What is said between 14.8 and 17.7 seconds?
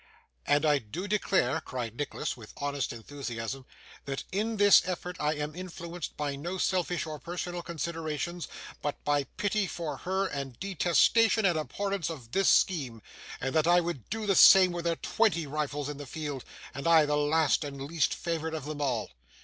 there twenty rivals in the field, and I the last